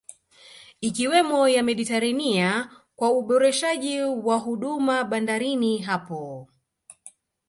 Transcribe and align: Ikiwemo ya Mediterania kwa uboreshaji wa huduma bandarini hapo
Ikiwemo 0.81 1.49
ya 1.49 1.63
Mediterania 1.63 2.69
kwa 2.95 3.11
uboreshaji 3.11 4.01
wa 4.01 4.37
huduma 4.37 5.03
bandarini 5.03 5.77
hapo 5.77 6.47